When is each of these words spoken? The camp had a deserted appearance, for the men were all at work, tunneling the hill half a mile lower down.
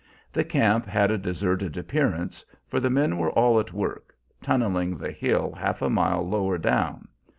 The 0.33 0.43
camp 0.43 0.87
had 0.87 1.11
a 1.11 1.17
deserted 1.19 1.77
appearance, 1.77 2.43
for 2.67 2.79
the 2.79 2.89
men 2.89 3.19
were 3.19 3.29
all 3.29 3.59
at 3.59 3.71
work, 3.71 4.15
tunneling 4.41 4.97
the 4.97 5.11
hill 5.11 5.51
half 5.55 5.79
a 5.83 5.91
mile 5.91 6.27
lower 6.27 6.57
down. 6.57 7.07